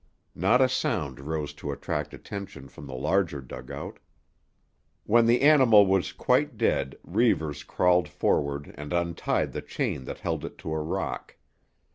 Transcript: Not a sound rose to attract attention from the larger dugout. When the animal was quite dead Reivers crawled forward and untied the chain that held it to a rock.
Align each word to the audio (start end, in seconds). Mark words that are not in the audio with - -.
Not 0.33 0.61
a 0.61 0.67
sound 0.67 1.19
rose 1.19 1.53
to 1.53 1.71
attract 1.71 2.11
attention 2.15 2.69
from 2.69 2.87
the 2.87 2.95
larger 2.95 3.39
dugout. 3.39 3.99
When 5.03 5.27
the 5.27 5.43
animal 5.43 5.85
was 5.85 6.11
quite 6.11 6.57
dead 6.57 6.95
Reivers 7.03 7.61
crawled 7.63 8.07
forward 8.09 8.73
and 8.79 8.93
untied 8.93 9.51
the 9.53 9.61
chain 9.61 10.05
that 10.05 10.17
held 10.17 10.43
it 10.43 10.57
to 10.57 10.73
a 10.73 10.79
rock. 10.81 11.35